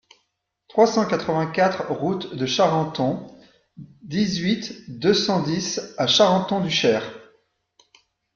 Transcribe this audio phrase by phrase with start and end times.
[0.67, 3.23] trois cent quatre-vingt-quatre route de Charenton,
[4.01, 7.07] dix-huit, deux cent dix à Charenton-du-Cher